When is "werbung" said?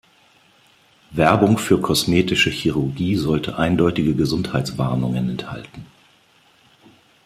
1.11-1.59